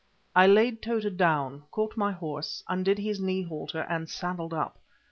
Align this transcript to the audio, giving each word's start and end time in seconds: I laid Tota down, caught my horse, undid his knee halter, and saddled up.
I 0.35 0.47
laid 0.47 0.81
Tota 0.81 1.11
down, 1.11 1.61
caught 1.69 1.95
my 1.95 2.11
horse, 2.11 2.63
undid 2.67 2.97
his 2.97 3.19
knee 3.19 3.43
halter, 3.43 3.85
and 3.87 4.09
saddled 4.09 4.51
up. 4.51 4.79